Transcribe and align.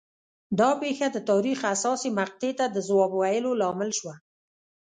دا 0.59 0.69
پېښه 0.81 1.07
د 1.11 1.17
تاریخ 1.29 1.57
حساسې 1.71 2.09
مقطعې 2.19 2.51
ته 2.59 2.65
د 2.69 2.77
ځواب 2.87 3.11
ویلو 3.15 3.51
لامل 3.61 3.89
شوه 3.99 4.15